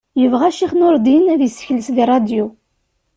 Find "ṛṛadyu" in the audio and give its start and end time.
2.07-2.45